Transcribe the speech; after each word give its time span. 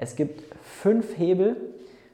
Es 0.00 0.14
gibt 0.14 0.42
fünf 0.62 1.18
Hebel 1.18 1.56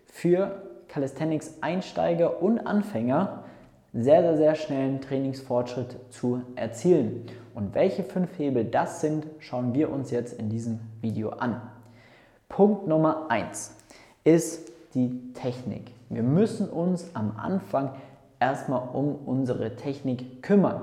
für 0.06 0.62
Calisthenics-Einsteiger 0.88 2.42
und 2.42 2.58
Anfänger, 2.60 3.44
sehr, 3.92 4.22
sehr, 4.22 4.36
sehr 4.38 4.54
schnellen 4.54 5.02
Trainingsfortschritt 5.02 5.96
zu 6.10 6.42
erzielen. 6.56 7.26
Und 7.54 7.74
welche 7.74 8.02
fünf 8.02 8.38
Hebel 8.38 8.64
das 8.64 9.02
sind, 9.02 9.26
schauen 9.38 9.74
wir 9.74 9.92
uns 9.92 10.10
jetzt 10.10 10.32
in 10.38 10.48
diesem 10.48 10.80
Video 11.02 11.28
an. 11.28 11.60
Punkt 12.48 12.86
Nummer 12.86 13.26
eins 13.28 13.76
ist 14.24 14.72
die 14.94 15.32
Technik. 15.34 15.92
Wir 16.08 16.22
müssen 16.22 16.70
uns 16.70 17.14
am 17.14 17.36
Anfang 17.36 17.90
erstmal 18.40 18.88
um 18.94 19.14
unsere 19.26 19.76
Technik 19.76 20.42
kümmern. 20.42 20.80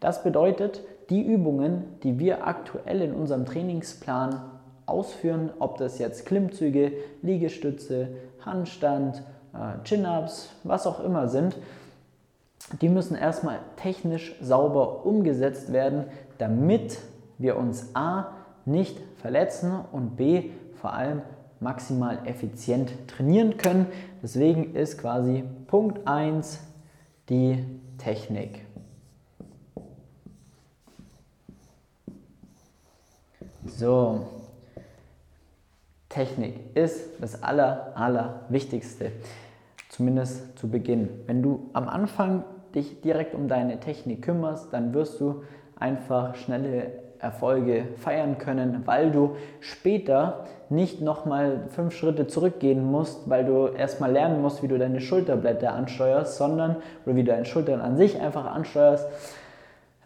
Das 0.00 0.22
bedeutet, 0.22 0.82
die 1.08 1.22
Übungen, 1.22 1.84
die 2.02 2.18
wir 2.18 2.46
aktuell 2.46 3.00
in 3.00 3.14
unserem 3.14 3.46
Trainingsplan 3.46 4.40
ausführen, 4.86 5.50
ob 5.58 5.78
das 5.78 5.98
jetzt 5.98 6.26
Klimmzüge, 6.26 6.92
Liegestütze, 7.22 8.08
Handstand, 8.44 9.22
äh, 9.52 9.82
Chin-ups, 9.84 10.50
was 10.64 10.86
auch 10.86 11.00
immer 11.00 11.28
sind, 11.28 11.56
die 12.80 12.88
müssen 12.88 13.16
erstmal 13.16 13.60
technisch 13.76 14.34
sauber 14.40 15.04
umgesetzt 15.04 15.72
werden, 15.72 16.04
damit 16.38 16.98
wir 17.38 17.56
uns 17.56 17.90
A 17.94 18.32
nicht 18.64 18.98
verletzen 19.20 19.72
und 19.92 20.16
B 20.16 20.50
vor 20.80 20.92
allem 20.92 21.22
maximal 21.60 22.18
effizient 22.26 22.92
trainieren 23.08 23.56
können. 23.56 23.86
Deswegen 24.22 24.74
ist 24.74 24.98
quasi 24.98 25.44
Punkt 25.68 26.06
1 26.06 26.60
die 27.28 27.64
Technik. 27.98 28.62
So, 33.64 34.26
Technik 36.16 36.54
ist 36.74 37.10
das 37.20 37.42
aller, 37.42 37.92
aller 37.94 38.40
zumindest 39.90 40.58
zu 40.58 40.70
Beginn. 40.70 41.10
Wenn 41.26 41.42
du 41.42 41.68
am 41.74 41.90
Anfang 41.90 42.42
dich 42.74 43.02
direkt 43.02 43.34
um 43.34 43.48
deine 43.48 43.80
Technik 43.80 44.22
kümmerst, 44.22 44.72
dann 44.72 44.94
wirst 44.94 45.20
du 45.20 45.42
einfach 45.78 46.34
schnelle 46.36 46.92
Erfolge 47.18 47.88
feiern 47.98 48.38
können, 48.38 48.82
weil 48.86 49.10
du 49.10 49.36
später 49.60 50.46
nicht 50.70 51.02
nochmal 51.02 51.64
fünf 51.68 51.94
Schritte 51.94 52.26
zurückgehen 52.26 52.90
musst, 52.90 53.28
weil 53.28 53.44
du 53.44 53.66
erstmal 53.66 54.10
lernen 54.10 54.40
musst, 54.40 54.62
wie 54.62 54.68
du 54.68 54.78
deine 54.78 55.02
Schulterblätter 55.02 55.74
ansteuerst, 55.74 56.38
sondern 56.38 56.76
oder 57.04 57.14
wie 57.14 57.24
du 57.24 57.30
deine 57.32 57.44
Schultern 57.44 57.82
an 57.82 57.98
sich 57.98 58.18
einfach 58.22 58.46
ansteuerst. 58.46 59.06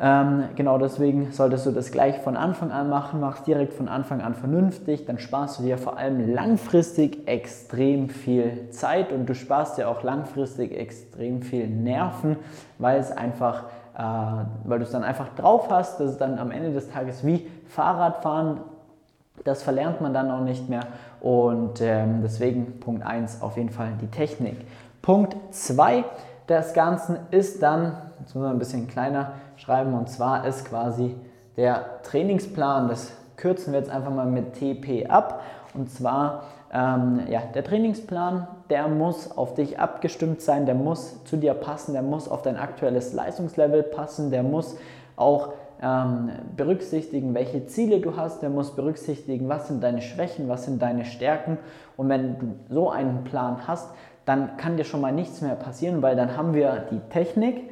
Ähm, 0.02 0.44
genau 0.56 0.78
deswegen 0.78 1.30
solltest 1.30 1.66
du 1.66 1.72
das 1.72 1.92
gleich 1.92 2.18
von 2.20 2.36
Anfang 2.36 2.72
an 2.72 2.88
machen, 2.88 3.20
machst 3.20 3.46
direkt 3.46 3.74
von 3.74 3.86
Anfang 3.86 4.22
an 4.22 4.34
vernünftig, 4.34 5.04
dann 5.04 5.18
sparst 5.18 5.58
du 5.58 5.62
dir 5.62 5.76
vor 5.76 5.98
allem 5.98 6.32
langfristig 6.32 7.28
extrem 7.28 8.08
viel 8.08 8.70
Zeit 8.70 9.12
und 9.12 9.26
du 9.26 9.34
sparst 9.34 9.76
dir 9.76 9.88
auch 9.88 10.02
langfristig 10.02 10.72
extrem 10.72 11.42
viel 11.42 11.68
Nerven, 11.68 12.36
weil 12.78 12.98
es 12.98 13.12
einfach 13.12 13.64
äh, 14.00 14.02
weil 14.64 14.78
du 14.78 14.84
es 14.84 14.92
dann 14.92 15.04
einfach 15.04 15.34
drauf 15.34 15.68
hast, 15.70 16.00
das 16.00 16.12
ist 16.12 16.20
dann 16.20 16.38
am 16.38 16.50
Ende 16.50 16.72
des 16.72 16.90
Tages 16.90 17.26
wie 17.26 17.46
Fahrradfahren, 17.68 18.60
das 19.44 19.62
verlernt 19.62 20.00
man 20.00 20.14
dann 20.14 20.30
auch 20.30 20.40
nicht 20.40 20.70
mehr. 20.70 20.84
Und 21.20 21.82
ähm, 21.82 22.20
deswegen 22.22 22.80
Punkt 22.80 23.04
1 23.04 23.42
auf 23.42 23.56
jeden 23.58 23.70
Fall 23.70 23.92
die 24.00 24.06
Technik. 24.06 24.56
Punkt 25.02 25.36
2 25.50 26.04
des 26.48 26.72
Ganzen 26.72 27.16
ist 27.30 27.62
dann, 27.62 27.92
jetzt 28.20 28.34
müssen 28.34 28.46
wir 28.46 28.50
ein 28.50 28.58
bisschen 28.58 28.88
kleiner 28.88 29.32
schreiben, 29.60 29.94
und 29.94 30.08
zwar 30.08 30.46
ist 30.46 30.64
quasi 30.64 31.14
der 31.56 32.02
Trainingsplan, 32.02 32.88
das 32.88 33.12
kürzen 33.36 33.72
wir 33.72 33.80
jetzt 33.80 33.90
einfach 33.90 34.12
mal 34.12 34.26
mit 34.26 34.54
TP 34.54 35.06
ab, 35.06 35.42
und 35.74 35.90
zwar 35.90 36.44
ähm, 36.72 37.20
ja, 37.28 37.40
der 37.54 37.64
Trainingsplan, 37.64 38.46
der 38.70 38.88
muss 38.88 39.36
auf 39.36 39.54
dich 39.54 39.78
abgestimmt 39.78 40.40
sein, 40.40 40.66
der 40.66 40.74
muss 40.74 41.24
zu 41.24 41.36
dir 41.36 41.54
passen, 41.54 41.92
der 41.92 42.02
muss 42.02 42.28
auf 42.28 42.42
dein 42.42 42.56
aktuelles 42.56 43.12
Leistungslevel 43.12 43.82
passen, 43.82 44.30
der 44.30 44.42
muss 44.42 44.76
auch 45.16 45.52
ähm, 45.82 46.30
berücksichtigen, 46.56 47.34
welche 47.34 47.66
Ziele 47.66 48.00
du 48.00 48.16
hast, 48.16 48.42
der 48.42 48.50
muss 48.50 48.74
berücksichtigen, 48.74 49.48
was 49.48 49.68
sind 49.68 49.82
deine 49.82 50.02
Schwächen, 50.02 50.48
was 50.48 50.64
sind 50.64 50.80
deine 50.80 51.04
Stärken. 51.04 51.58
Und 51.96 52.08
wenn 52.08 52.38
du 52.38 52.54
so 52.68 52.90
einen 52.90 53.24
Plan 53.24 53.66
hast, 53.66 53.90
dann 54.24 54.56
kann 54.56 54.76
dir 54.76 54.84
schon 54.84 55.00
mal 55.00 55.12
nichts 55.12 55.40
mehr 55.40 55.54
passieren, 55.54 56.02
weil 56.02 56.16
dann 56.16 56.36
haben 56.36 56.54
wir 56.54 56.84
die 56.90 57.00
Technik, 57.10 57.69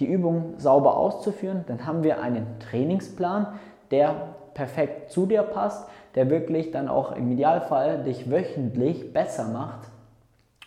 die 0.00 0.06
Übung 0.06 0.54
sauber 0.58 0.96
auszuführen, 0.96 1.64
dann 1.66 1.86
haben 1.86 2.02
wir 2.02 2.20
einen 2.20 2.46
Trainingsplan, 2.60 3.48
der 3.90 4.14
perfekt 4.54 5.10
zu 5.10 5.26
dir 5.26 5.42
passt, 5.42 5.88
der 6.14 6.30
wirklich 6.30 6.70
dann 6.70 6.88
auch 6.88 7.12
im 7.12 7.30
Idealfall 7.30 8.02
dich 8.02 8.30
wöchentlich 8.30 9.12
besser 9.12 9.48
macht 9.48 9.88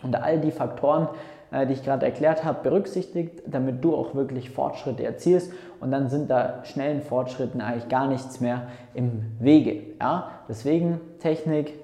und 0.02 0.16
all 0.16 0.38
die 0.38 0.50
Faktoren, 0.50 1.08
äh, 1.50 1.66
die 1.66 1.74
ich 1.74 1.84
gerade 1.84 2.06
erklärt 2.06 2.44
habe, 2.44 2.62
berücksichtigt, 2.62 3.42
damit 3.46 3.84
du 3.84 3.94
auch 3.94 4.14
wirklich 4.14 4.50
Fortschritte 4.50 5.04
erzielst 5.04 5.52
und 5.80 5.90
dann 5.90 6.08
sind 6.08 6.30
da 6.30 6.64
schnellen 6.64 7.02
Fortschritten 7.02 7.60
eigentlich 7.60 7.88
gar 7.88 8.08
nichts 8.08 8.40
mehr 8.40 8.62
im 8.94 9.24
Wege. 9.38 9.82
Ja? 10.00 10.30
Deswegen 10.48 11.00
Technik, 11.20 11.74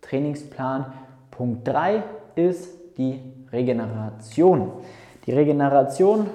Trainingsplan. 0.00 0.92
Punkt 1.30 1.68
3 1.68 2.02
ist 2.34 2.96
die 2.96 3.20
Regeneration. 3.52 4.72
Die 5.26 5.32
Regeneration, 5.32 6.26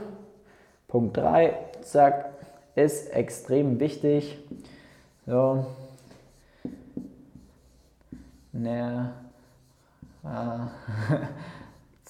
Punkt 0.93 1.17
3, 1.17 1.57
zack, 1.81 2.29
ist 2.75 3.11
extrem 3.11 3.79
wichtig. 3.79 4.37
So. 5.25 5.65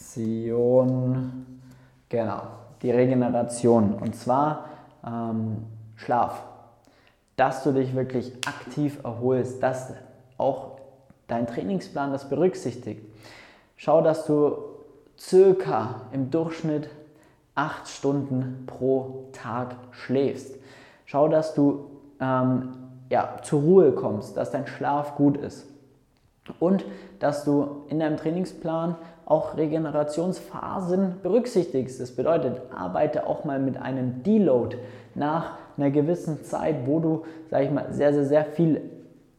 Regeneration, 0.03 1.61
genau, 2.09 2.41
die 2.81 2.91
Regeneration. 2.91 3.93
Und 3.93 4.17
zwar 4.17 4.65
ähm, 5.07 5.63
Schlaf. 5.95 6.43
Dass 7.37 7.63
du 7.63 7.71
dich 7.71 7.95
wirklich 7.95 8.33
aktiv 8.45 8.99
erholst, 9.05 9.63
dass 9.63 9.93
auch 10.37 10.71
dein 11.27 11.47
Trainingsplan 11.47 12.11
das 12.11 12.27
berücksichtigt. 12.27 13.01
Schau, 13.77 14.01
dass 14.01 14.25
du 14.25 14.57
circa 15.17 16.01
im 16.11 16.29
Durchschnitt 16.29 16.89
acht 17.55 17.87
Stunden 17.87 18.63
pro 18.65 19.29
Tag 19.31 19.75
schläfst. 19.91 20.55
Schau, 21.05 21.27
dass 21.27 21.53
du 21.53 21.85
ähm, 22.19 22.73
ja, 23.09 23.37
zur 23.43 23.61
Ruhe 23.61 23.91
kommst, 23.91 24.37
dass 24.37 24.51
dein 24.51 24.67
Schlaf 24.67 25.15
gut 25.15 25.37
ist 25.37 25.67
und 26.59 26.85
dass 27.19 27.45
du 27.45 27.83
in 27.89 27.99
deinem 27.99 28.17
Trainingsplan 28.17 28.95
auch 29.25 29.55
Regenerationsphasen 29.55 31.21
berücksichtigst. 31.21 32.01
Das 32.01 32.15
bedeutet, 32.15 32.61
arbeite 32.75 33.27
auch 33.27 33.45
mal 33.45 33.59
mit 33.59 33.77
einem 33.77 34.23
Deload 34.23 34.77
nach 35.15 35.57
einer 35.77 35.91
gewissen 35.91 36.43
Zeit, 36.43 36.85
wo 36.85 36.99
du, 36.99 37.23
sag 37.49 37.63
ich 37.63 37.71
mal, 37.71 37.91
sehr, 37.91 38.13
sehr, 38.13 38.25
sehr 38.25 38.45
viel 38.45 38.81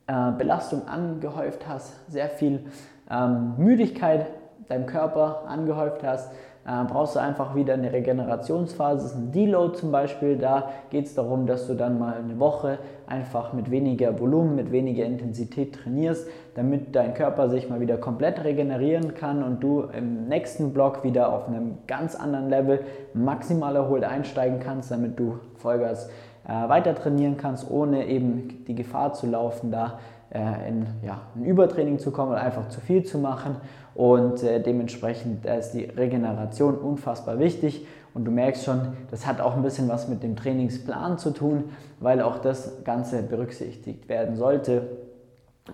äh, 0.06 0.32
Belastung 0.32 0.88
angehäuft 0.88 1.66
hast, 1.68 2.10
sehr 2.10 2.28
viel 2.28 2.66
ähm, 3.10 3.54
Müdigkeit 3.58 4.26
deinem 4.68 4.86
Körper 4.86 5.44
angehäuft 5.46 6.02
hast, 6.02 6.32
äh, 6.66 6.84
brauchst 6.84 7.14
du 7.14 7.20
einfach 7.20 7.54
wieder 7.54 7.74
eine 7.74 7.92
Regenerationsphase. 7.92 9.02
Das 9.02 9.12
ist 9.12 9.18
ein 9.18 9.32
Deload 9.32 9.76
zum 9.76 9.92
Beispiel. 9.92 10.38
Da 10.38 10.70
geht 10.90 11.06
es 11.06 11.14
darum, 11.14 11.46
dass 11.46 11.66
du 11.66 11.74
dann 11.74 11.98
mal 11.98 12.14
eine 12.14 12.38
Woche 12.40 12.78
einfach 13.06 13.52
mit 13.52 13.70
weniger 13.70 14.18
Volumen, 14.18 14.54
mit 14.54 14.72
weniger 14.72 15.04
Intensität 15.04 15.74
trainierst, 15.74 16.26
damit 16.54 16.96
dein 16.96 17.12
Körper 17.12 17.50
sich 17.50 17.68
mal 17.68 17.80
wieder 17.80 17.98
komplett 17.98 18.44
regenerieren 18.44 19.14
kann 19.14 19.42
und 19.42 19.62
du 19.62 19.82
im 19.82 20.26
nächsten 20.28 20.72
Block 20.72 21.04
wieder 21.04 21.32
auf 21.32 21.48
einem 21.48 21.78
ganz 21.86 22.14
anderen 22.14 22.48
Level 22.48 22.80
maximal 23.12 23.76
erholt 23.76 24.04
einsteigen 24.04 24.60
kannst, 24.60 24.90
damit 24.90 25.20
du 25.20 25.38
Vollgas 25.56 26.08
äh, 26.48 26.68
weiter 26.68 26.94
trainieren 26.94 27.36
kannst, 27.36 27.70
ohne 27.70 28.06
eben 28.06 28.64
die 28.66 28.74
Gefahr 28.74 29.12
zu 29.12 29.26
laufen, 29.26 29.70
da 29.70 29.98
in 30.34 30.86
ja, 31.04 31.22
ein 31.36 31.44
Übertraining 31.44 31.98
zu 31.98 32.10
kommen 32.10 32.32
oder 32.32 32.40
einfach 32.40 32.68
zu 32.68 32.80
viel 32.80 33.04
zu 33.04 33.18
machen. 33.18 33.56
Und 33.94 34.42
äh, 34.42 34.60
dementsprechend 34.60 35.46
ist 35.46 35.72
die 35.72 35.84
Regeneration 35.84 36.76
unfassbar 36.76 37.38
wichtig. 37.38 37.86
Und 38.14 38.24
du 38.24 38.30
merkst 38.30 38.64
schon, 38.64 38.80
das 39.10 39.26
hat 39.26 39.40
auch 39.40 39.56
ein 39.56 39.62
bisschen 39.62 39.88
was 39.88 40.08
mit 40.08 40.22
dem 40.22 40.36
Trainingsplan 40.36 41.18
zu 41.18 41.30
tun, 41.30 41.64
weil 42.00 42.20
auch 42.20 42.38
das 42.38 42.84
Ganze 42.84 43.22
berücksichtigt 43.22 44.08
werden 44.08 44.36
sollte. 44.36 44.88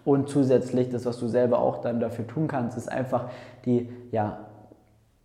Und 0.05 0.29
zusätzlich, 0.29 0.91
das, 0.91 1.05
was 1.07 1.19
du 1.19 1.27
selber 1.27 1.59
auch 1.59 1.79
dann 1.81 2.01
dafür 2.01 2.27
tun 2.27 2.47
kannst, 2.47 2.77
ist 2.77 2.91
einfach 2.91 3.31
die 3.65 3.91
ja, 4.11 4.39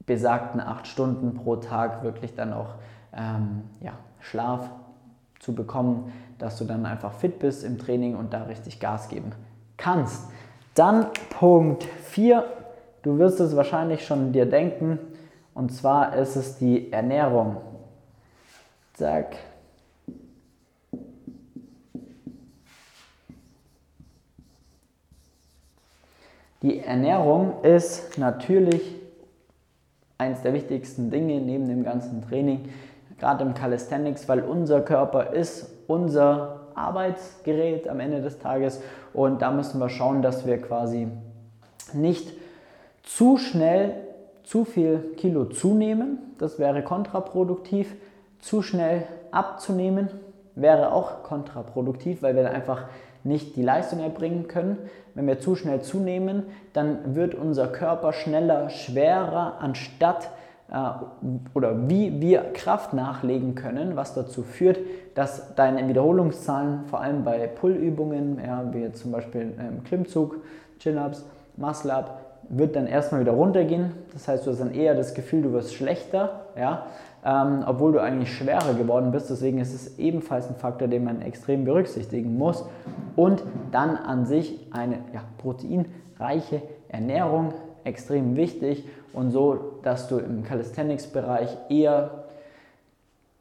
besagten 0.06 0.60
acht 0.60 0.88
Stunden 0.88 1.34
pro 1.36 1.58
Tag 1.58 2.04
wirklich 2.04 2.36
dann 2.36 2.54
auch 2.54 2.76
ähm, 3.14 3.64
ja, 3.82 3.94
Schlaf 4.20 4.70
zu 5.46 5.54
bekommen, 5.54 6.12
dass 6.40 6.58
du 6.58 6.66
dann 6.66 6.86
einfach 6.86 7.14
fit 7.14 7.38
bist 7.40 7.64
im 7.64 7.78
Training 7.78 8.16
und 8.16 8.34
da 8.34 8.44
richtig 8.44 8.80
Gas 8.80 9.08
geben 9.08 9.32
kannst. 9.78 10.28
Dann 10.74 11.08
Punkt 11.30 11.84
4, 11.84 12.44
du 13.04 13.20
wirst 13.20 13.40
es 13.40 13.56
wahrscheinlich 13.56 14.06
schon 14.06 14.34
dir 14.34 14.48
denken, 14.48 14.98
und 15.54 15.72
zwar 15.72 16.16
ist 16.16 16.36
es 16.36 16.58
die 16.58 16.92
Ernährung. 16.92 17.58
Zack. 18.94 19.38
Die 26.62 26.80
Ernährung 26.80 27.64
ist 27.64 28.18
natürlich 28.18 28.96
eines 30.18 30.42
der 30.42 30.54
wichtigsten 30.54 31.12
Dinge 31.12 31.40
neben 31.40 31.68
dem 31.68 31.84
ganzen 31.84 32.22
Training, 32.22 32.70
gerade 33.18 33.44
im 33.44 33.54
Calisthenics, 33.54 34.28
weil 34.28 34.42
unser 34.42 34.82
Körper 34.82 35.34
ist 35.34 35.70
unser 35.88 36.62
Arbeitsgerät 36.76 37.88
am 37.88 38.00
Ende 38.00 38.22
des 38.22 38.40
Tages. 38.40 38.82
Und 39.14 39.42
da 39.42 39.52
müssen 39.52 39.80
wir 39.80 39.90
schauen, 39.90 40.22
dass 40.22 40.46
wir 40.46 40.62
quasi 40.62 41.08
nicht 41.94 42.34
zu 43.04 43.38
schnell 43.38 43.96
zu 44.44 44.66
viel 44.66 45.14
Kilo 45.18 45.46
zunehmen, 45.46 46.20
das 46.38 46.60
wäre 46.60 46.84
kontraproduktiv, 46.84 47.96
zu 48.40 48.62
schnell 48.62 49.04
abzunehmen 49.32 50.10
wäre 50.56 50.94
auch 50.94 51.24
kontraproduktiv, 51.24 52.24
weil 52.24 52.36
wir 52.36 52.44
dann 52.44 52.54
einfach 52.54 52.86
nicht 53.24 53.56
die 53.56 53.64
Leistung 53.64 54.00
erbringen 54.00 54.48
können. 54.48 54.78
Wenn 55.14 55.28
wir 55.28 55.40
zu 55.40 55.56
schnell 55.56 55.82
zunehmen, 55.82 56.44
dann 56.74 57.16
wird 57.16 57.36
unser 57.36 57.68
Körper 57.68 58.14
schneller, 58.14 58.70
schwerer, 58.70 59.58
anstatt 59.60 60.30
oder 61.54 61.88
wie 61.90 62.20
wir 62.20 62.42
Kraft 62.54 62.94
nachlegen 62.94 63.54
können, 63.54 63.96
was 63.96 64.16
dazu 64.16 64.42
führt, 64.42 64.80
dass 65.14 65.54
deine 65.56 65.88
Wiederholungszahlen, 65.88 66.86
vor 66.90 67.02
allem 67.02 67.24
bei 67.24 67.48
Pullübungen, 67.48 68.40
ja, 68.44 68.64
wie 68.74 68.92
zum 68.94 69.12
Beispiel 69.12 69.54
ähm, 69.60 69.84
Klimmzug, 69.84 70.38
Chin-Ups, 70.80 71.24
Muscle-Up, 71.58 72.20
wird 72.50 72.76
dann 72.76 72.88
erstmal 72.88 73.22
wieder 73.22 73.32
runtergehen. 73.32 73.92
Das 74.14 74.28
heißt, 74.28 74.46
du 74.46 74.52
hast 74.52 74.60
dann 74.60 74.74
eher 74.74 74.96
das 74.96 75.14
Gefühl, 75.14 75.44
du 75.44 75.54
wirst 75.54 75.74
schlechter, 75.76 76.42
ja, 76.58 76.88
ähm, 77.24 77.64
obwohl 77.66 77.94
du 77.94 78.02
eigentlich 78.02 78.34
schwerer 78.34 78.74
geworden 78.74 79.12
bist. 79.12 79.30
Deswegen 79.30 79.60
ist 79.60 79.74
es 79.74 79.98
ebenfalls 79.98 80.48
ein 80.48 80.56
Faktor, 80.56 80.88
den 80.88 81.04
man 81.04 81.22
extrem 81.22 81.64
berücksichtigen 81.64 82.38
muss. 82.38 82.66
Und 83.16 83.44
dann 83.72 83.98
an 83.98 84.26
sich 84.26 84.60
eine 84.72 84.96
ja, 85.14 85.22
proteinreiche 85.38 86.62
Ernährung, 86.88 87.54
extrem 87.86 88.36
wichtig 88.36 88.84
und 89.14 89.32
so, 89.32 89.80
dass 89.84 90.08
du 90.08 90.18
im 90.18 90.44
Calisthenics-Bereich 90.44 91.58
eher 91.70 92.26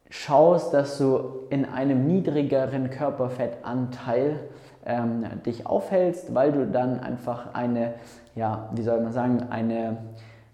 schaust, 0.09 0.73
dass 0.73 0.97
du 0.97 1.45
in 1.49 1.65
einem 1.65 2.07
niedrigeren 2.07 2.89
Körperfettanteil 2.89 4.39
ähm, 4.85 5.25
dich 5.45 5.65
aufhältst, 5.65 6.33
weil 6.33 6.51
du 6.51 6.67
dann 6.67 6.99
einfach 6.99 7.53
eine, 7.53 7.95
ja, 8.35 8.69
wie 8.73 8.83
soll 8.83 9.01
man 9.01 9.11
sagen, 9.11 9.47
eine 9.49 9.97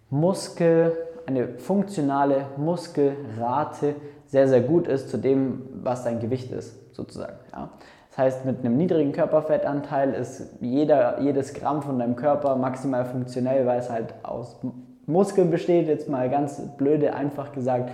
Muskel, 0.09 0.97
eine 1.25 1.49
funktionale 1.59 2.45
Muskelrate 2.57 3.95
sehr, 4.25 4.47
sehr 4.47 4.61
gut 4.61 4.87
ist 4.87 5.09
zu 5.09 5.17
dem, 5.17 5.63
was 5.83 6.03
dein 6.03 6.19
Gewicht 6.19 6.51
ist, 6.51 6.95
sozusagen. 6.95 7.37
Ja. 7.51 7.69
Das 8.11 8.17
heißt, 8.17 8.45
mit 8.45 8.59
einem 8.59 8.77
niedrigen 8.77 9.13
Körperfettanteil 9.13 10.13
ist 10.13 10.57
jeder, 10.59 11.21
jedes 11.21 11.53
Gramm 11.53 11.81
von 11.81 11.97
deinem 11.97 12.15
Körper 12.15 12.55
maximal 12.57 13.05
funktionell, 13.05 13.65
weil 13.65 13.79
es 13.79 13.89
halt 13.89 14.13
aus 14.23 14.59
Muskeln 15.07 15.49
besteht, 15.49 15.87
jetzt 15.87 16.09
mal 16.09 16.29
ganz 16.29 16.61
blöde, 16.77 17.13
einfach 17.15 17.53
gesagt. 17.53 17.89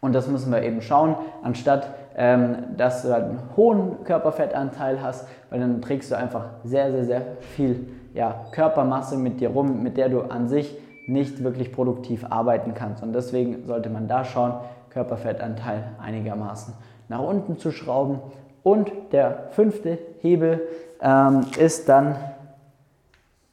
Und 0.00 0.14
das 0.14 0.28
müssen 0.28 0.52
wir 0.52 0.62
eben 0.62 0.82
schauen, 0.82 1.16
anstatt 1.42 1.88
ähm, 2.16 2.56
dass 2.76 3.02
du 3.02 3.12
halt 3.12 3.24
einen 3.24 3.40
hohen 3.56 4.04
Körperfettanteil 4.04 5.02
hast, 5.02 5.26
weil 5.50 5.60
dann 5.60 5.80
trägst 5.80 6.10
du 6.10 6.16
einfach 6.16 6.46
sehr, 6.64 6.90
sehr, 6.92 7.04
sehr 7.04 7.22
viel 7.40 7.88
ja, 8.14 8.44
Körpermasse 8.52 9.16
mit 9.16 9.40
dir 9.40 9.50
rum, 9.50 9.82
mit 9.82 9.96
der 9.96 10.08
du 10.08 10.20
an 10.22 10.48
sich 10.48 10.76
nicht 11.06 11.42
wirklich 11.42 11.72
produktiv 11.72 12.24
arbeiten 12.28 12.74
kannst. 12.74 13.02
Und 13.02 13.12
deswegen 13.12 13.66
sollte 13.66 13.90
man 13.90 14.08
da 14.08 14.24
schauen, 14.24 14.54
Körperfettanteil 14.90 15.84
einigermaßen 16.00 16.74
nach 17.08 17.20
unten 17.20 17.58
zu 17.58 17.72
schrauben. 17.72 18.20
Und 18.62 18.90
der 19.12 19.48
fünfte 19.50 19.98
Hebel 20.20 20.60
ähm, 21.00 21.46
ist 21.58 21.88
dann, 21.88 22.16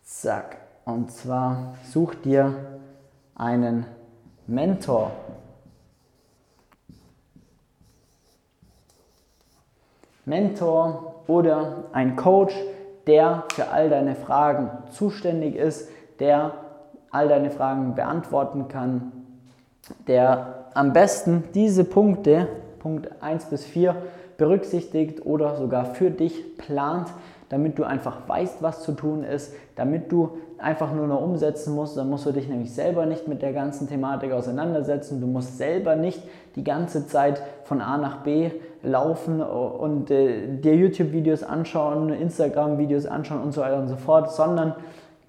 zack, 0.04 0.58
und 0.86 1.12
zwar 1.12 1.76
such 1.92 2.16
dir 2.16 2.54
einen 3.36 3.86
Mentor. 4.48 5.12
Mentor 10.26 11.24
oder 11.28 11.86
ein 11.92 12.16
Coach, 12.16 12.54
der 13.08 13.46
für 13.54 13.70
all 13.70 13.90
deine 13.90 14.16
Fragen 14.16 14.70
zuständig 14.92 15.56
ist, 15.56 15.90
der 16.20 16.54
all 17.10 17.28
deine 17.28 17.50
Fragen 17.50 17.96
beantworten 17.96 18.68
kann, 18.68 19.12
der 20.08 20.66
am 20.76 20.94
besten 20.94 21.46
diese 21.56 21.84
Punkte, 21.84 22.48
Punkt 22.78 23.10
1 23.22 23.46
bis 23.46 23.66
4, 23.66 23.96
berücksichtigt 24.40 25.26
oder 25.26 25.56
sogar 25.56 25.86
für 25.86 26.10
dich 26.10 26.58
plant, 26.58 27.10
damit 27.50 27.78
du 27.78 27.84
einfach 27.84 28.28
weißt, 28.28 28.64
was 28.64 28.82
zu 28.82 28.94
tun 28.94 29.24
ist, 29.24 29.54
damit 29.76 30.12
du 30.12 30.38
einfach 30.58 30.94
nur 30.94 31.08
noch 31.08 31.22
umsetzen 31.22 31.76
musst. 31.76 31.96
Dann 31.98 32.10
musst 32.10 32.26
du 32.26 32.32
dich 32.32 32.48
nämlich 32.48 32.74
selber 32.74 33.06
nicht 33.06 33.28
mit 33.28 33.42
der 33.44 33.54
ganzen 33.54 33.88
Thematik 33.88 34.32
auseinandersetzen. 34.32 35.22
Du 35.22 35.28
musst 35.28 35.58
selber 35.58 35.96
nicht 35.96 36.22
die 36.56 36.64
ganze 36.64 37.06
Zeit 37.06 37.42
von 37.64 37.82
A 37.82 37.98
nach 37.98 38.24
B 38.24 38.50
laufen 38.82 39.42
und 39.42 40.10
äh, 40.10 40.58
dir 40.58 40.76
YouTube-Videos 40.76 41.44
anschauen, 41.44 42.10
Instagram-Videos 42.10 43.06
anschauen 43.06 43.42
und 43.42 43.52
so 43.52 43.62
weiter 43.62 43.78
und 43.78 43.88
so 43.88 43.96
fort, 43.96 44.32
sondern 44.32 44.74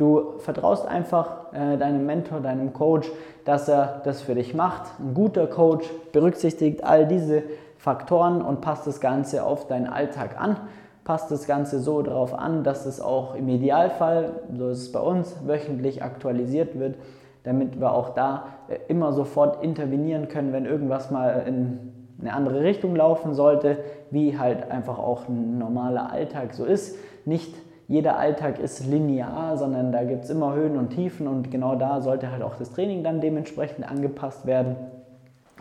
Du 0.01 0.39
vertraust 0.39 0.89
einfach 0.89 1.53
äh, 1.53 1.77
deinem 1.77 2.07
Mentor, 2.07 2.41
deinem 2.41 2.73
Coach, 2.73 3.07
dass 3.45 3.69
er 3.69 4.01
das 4.03 4.23
für 4.23 4.35
dich 4.35 4.55
macht. 4.55 4.85
Ein 4.99 5.13
guter 5.13 5.47
Coach 5.47 5.87
berücksichtigt 6.11 6.83
all 6.83 7.07
diese 7.07 7.43
Faktoren 7.81 8.43
und 8.43 8.61
passt 8.61 8.87
das 8.87 9.01
Ganze 9.01 9.43
auf 9.43 9.67
deinen 9.67 9.87
Alltag 9.87 10.39
an. 10.39 10.57
Passt 11.03 11.31
das 11.31 11.47
Ganze 11.47 11.81
so 11.81 12.03
darauf 12.03 12.39
an, 12.39 12.63
dass 12.63 12.85
es 12.85 13.01
auch 13.01 13.35
im 13.35 13.49
Idealfall, 13.49 14.33
so 14.55 14.69
ist 14.69 14.83
es 14.83 14.93
bei 14.93 15.01
uns, 15.01 15.35
wöchentlich 15.47 16.03
aktualisiert 16.03 16.79
wird, 16.79 16.97
damit 17.43 17.81
wir 17.81 17.95
auch 17.95 18.11
da 18.11 18.49
äh, 18.69 18.77
immer 18.89 19.15
sofort 19.15 19.65
intervenieren 19.65 20.29
können, 20.29 20.53
wenn 20.53 20.67
irgendwas 20.67 21.11
mal 21.11 21.43
in 21.47 21.79
eine 22.21 22.35
andere 22.35 22.63
Richtung 22.63 22.95
laufen 22.95 23.33
sollte, 23.33 23.79
wie 24.11 24.39
halt 24.39 24.71
einfach 24.71 24.99
auch 24.99 25.27
ein 25.27 25.57
normaler 25.57 26.13
Alltag 26.13 26.53
so 26.53 26.67
ist. 26.67 26.99
Nicht 27.25 27.55
jeder 27.89 28.19
Alltag 28.19 28.59
ist 28.59 28.87
linear, 28.87 29.57
sondern 29.57 29.91
da 29.91 30.05
gibt 30.05 30.25
es 30.25 30.31
immer 30.31 30.55
Höhen 30.55 30.77
und 30.77 30.91
Tiefen 30.91 31.27
und 31.27 31.51
genau 31.51 31.77
da 31.77 32.03
sollte 32.03 32.31
halt 32.31 32.43
auch 32.43 32.57
das 32.57 32.73
Training 32.73 33.03
dann 33.03 33.23
dementsprechend 33.23 33.91
angepasst 33.91 34.45
werden. 34.45 34.77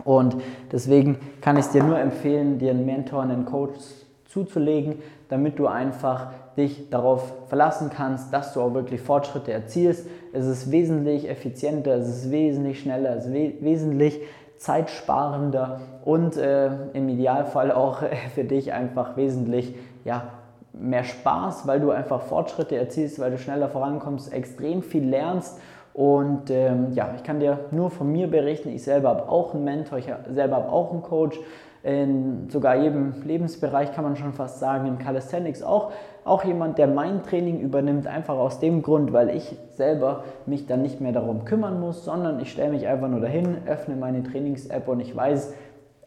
Und 0.04 0.38
deswegen 0.72 1.18
kann 1.42 1.58
ich 1.58 1.66
es 1.66 1.72
dir 1.72 1.84
nur 1.84 2.00
empfehlen, 2.00 2.60
dir 2.60 2.72
einen 2.72 2.86
Mentor, 2.86 3.24
einen 3.24 3.46
Coach 3.46 3.80
zuzulegen, 4.26 4.96
damit 5.30 5.60
du 5.60 5.68
einfach 5.68 6.32
dich 6.58 6.90
darauf 6.90 7.34
verlassen 7.48 7.90
kannst, 7.90 8.34
dass 8.34 8.54
du 8.54 8.62
auch 8.62 8.74
wirklich 8.74 9.02
Fortschritte 9.02 9.52
erzielst. 9.52 10.08
Es 10.34 10.46
ist 10.46 10.72
wesentlich 10.72 11.30
effizienter, 11.30 11.96
es 11.96 12.08
ist 12.08 12.32
wesentlich 12.32 12.80
schneller, 12.80 13.16
es 13.16 13.26
ist 13.26 13.34
we 13.34 13.54
wesentlich 13.62 14.20
zeitsparender 14.58 15.80
und 16.04 16.36
äh, 16.38 16.70
im 16.94 17.08
Idealfall 17.10 17.72
auch 17.72 18.04
für 18.36 18.44
dich 18.44 18.74
einfach 18.74 19.16
wesentlich 19.16 19.74
ja, 20.04 20.30
mehr 20.74 21.04
Spaß, 21.04 21.66
weil 21.66 21.80
du 21.80 21.92
einfach 21.92 22.22
Fortschritte 22.22 22.76
erzielst, 22.76 23.20
weil 23.20 23.32
du 23.32 23.38
schneller 23.38 23.70
vorankommst, 23.70 24.32
extrem 24.34 24.84
viel 24.84 25.08
lernst. 25.08 25.60
Und 26.00 26.50
ähm, 26.50 26.94
ja, 26.94 27.10
ich 27.18 27.24
kann 27.24 27.42
dir 27.42 27.60
nur 27.72 27.90
von 27.90 28.10
mir 28.10 28.32
berichten, 28.32 28.70
ich 28.70 28.84
selber 28.84 29.10
habe 29.10 29.28
auch 29.28 29.54
einen 29.54 29.66
Mentor, 29.66 29.98
ich 29.98 30.08
selber 30.32 30.56
habe 30.56 30.72
auch 30.72 30.94
einen 30.94 31.02
Coach. 31.02 31.38
In 31.84 32.50
sogar 32.50 32.78
jedem 32.78 33.22
Lebensbereich 33.26 33.92
kann 33.92 34.06
man 34.06 34.16
schon 34.16 34.32
fast 34.32 34.62
sagen, 34.62 34.88
im 34.88 34.98
Calisthenics 34.98 35.62
auch, 35.62 35.92
auch 36.24 36.46
jemand, 36.46 36.78
der 36.78 36.88
mein 36.88 37.22
Training 37.24 37.60
übernimmt, 37.60 38.08
einfach 38.08 38.38
aus 38.38 38.62
dem 38.62 38.82
Grund, 38.82 39.12
weil 39.12 39.30
ich 39.30 39.58
selber 39.72 40.24
mich 40.46 40.68
dann 40.68 40.84
nicht 40.84 41.02
mehr 41.02 41.12
darum 41.12 41.44
kümmern 41.44 41.82
muss, 41.82 42.06
sondern 42.06 42.40
ich 42.40 42.50
stelle 42.50 42.72
mich 42.72 42.88
einfach 42.88 43.10
nur 43.10 43.20
dahin, 43.20 43.58
öffne 43.68 43.98
meine 43.98 44.24
Trainings-App 44.24 44.88
und 44.88 45.02
ich 45.02 45.14
weiß, 45.14 45.54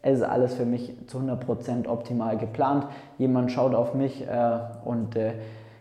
es 0.01 0.19
ist 0.21 0.25
alles 0.25 0.55
für 0.55 0.65
mich 0.65 0.95
zu 1.07 1.19
100% 1.19 1.87
optimal 1.87 2.39
geplant. 2.39 2.87
Jemand 3.19 3.53
schaut 3.53 3.75
auf 3.75 3.93
mich 3.93 4.27
äh, 4.27 4.59
und 4.87 5.17
äh, 5.17 5.33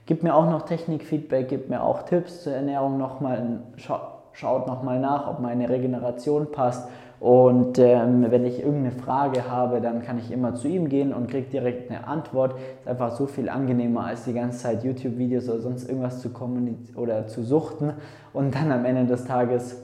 gibt 0.06 0.24
mir 0.24 0.36
auch 0.36 0.50
noch 0.50 0.64
Technikfeedback, 0.64 1.48
gibt 1.50 1.70
mir 1.70 1.84
auch 1.84 2.04
Tipps 2.04 2.44
zur 2.44 2.54
Ernährung 2.54 2.98
nochmal, 2.98 3.62
scha 3.78 4.18
schaut 4.34 4.66
nochmal 4.66 5.00
nach, 5.00 5.28
ob 5.28 5.42
meine 5.42 5.68
Regeneration 5.68 6.52
passt. 6.52 6.88
Und 7.20 7.78
ähm, 7.78 8.26
wenn 8.30 8.46
ich 8.46 8.64
irgendeine 8.64 8.92
Frage 8.92 9.48
habe, 9.48 9.80
dann 9.80 10.02
kann 10.02 10.18
ich 10.18 10.32
immer 10.32 10.56
zu 10.56 10.68
ihm 10.68 10.90
gehen 10.90 11.14
und 11.14 11.30
kriege 11.30 11.48
direkt 11.50 11.92
eine 11.92 12.08
Antwort. 12.08 12.56
Ist 12.80 12.88
einfach 12.88 13.12
so 13.12 13.28
viel 13.28 13.48
angenehmer, 13.48 14.06
als 14.06 14.24
die 14.24 14.34
ganze 14.34 14.58
Zeit 14.58 14.84
YouTube-Videos 14.84 15.48
oder 15.48 15.60
sonst 15.60 15.88
irgendwas 15.88 16.20
zu 16.20 16.30
kommunizieren 16.30 16.98
oder 16.98 17.28
zu 17.28 17.44
suchten 17.44 17.94
und 18.34 18.56
dann 18.56 18.72
am 18.72 18.86
Ende 18.86 19.06
des 19.06 19.26
Tages 19.26 19.84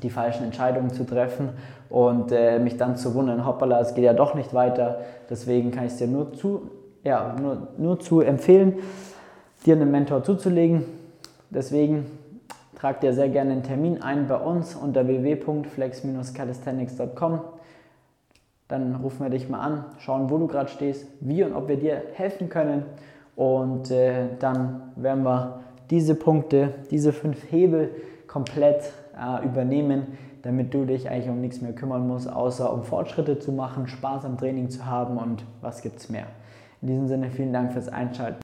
die 0.00 0.10
falschen 0.10 0.44
Entscheidungen 0.44 0.90
zu 0.90 1.04
treffen 1.04 1.50
und 1.90 2.30
äh, 2.30 2.58
mich 2.58 2.76
dann 2.76 2.96
zu 2.96 3.14
wundern, 3.14 3.44
hoppala, 3.44 3.80
es 3.80 3.94
geht 3.94 4.04
ja 4.04 4.14
doch 4.14 4.34
nicht 4.34 4.54
weiter. 4.54 5.00
Deswegen 5.28 5.72
kann 5.72 5.86
ich 5.86 5.92
es 5.92 5.98
dir 5.98 6.06
nur 6.06 6.32
zu, 6.32 6.70
ja, 7.02 7.34
nur, 7.40 7.68
nur 7.76 7.98
zu 7.98 8.20
empfehlen, 8.20 8.76
dir 9.64 9.76
einen 9.76 9.90
Mentor 9.90 10.24
zuzulegen. 10.24 10.84
Deswegen 11.50 12.06
trag 12.74 13.00
dir 13.00 13.12
sehr 13.12 13.28
gerne 13.28 13.52
einen 13.52 13.62
Termin 13.62 14.02
ein 14.02 14.26
bei 14.26 14.36
uns 14.36 14.74
unter 14.74 15.06
www.flex-calisthenics.com. 15.06 17.40
Dann 18.68 18.94
rufen 18.96 19.24
wir 19.24 19.30
dich 19.30 19.48
mal 19.48 19.60
an, 19.60 19.86
schauen, 19.98 20.30
wo 20.30 20.38
du 20.38 20.46
gerade 20.46 20.70
stehst, 20.70 21.06
wie 21.20 21.44
und 21.44 21.54
ob 21.54 21.68
wir 21.68 21.76
dir 21.76 22.02
helfen 22.14 22.48
können. 22.48 22.84
Und 23.36 23.90
äh, 23.90 24.28
dann 24.38 24.92
werden 24.96 25.24
wir 25.24 25.60
diese 25.90 26.14
Punkte, 26.14 26.72
diese 26.90 27.12
fünf 27.12 27.50
Hebel 27.50 27.90
komplett 28.26 28.90
äh, 29.14 29.44
übernehmen, 29.44 30.06
damit 30.42 30.74
du 30.74 30.84
dich 30.84 31.08
eigentlich 31.08 31.28
um 31.28 31.40
nichts 31.40 31.60
mehr 31.60 31.74
kümmern 31.74 32.08
musst, 32.08 32.32
außer 32.32 32.72
um 32.72 32.82
Fortschritte 32.82 33.38
zu 33.38 33.52
machen, 33.52 33.86
Spaß 33.86 34.24
am 34.24 34.38
Training 34.38 34.70
zu 34.70 34.86
haben 34.86 35.18
und 35.18 35.44
was 35.60 35.82
gibt 35.82 35.98
es 35.98 36.08
mehr. 36.08 36.26
In 36.80 36.88
diesem 36.88 37.08
Sinne 37.08 37.30
vielen 37.30 37.52
Dank 37.52 37.72
fürs 37.72 37.88
Einschalten. 37.88 38.40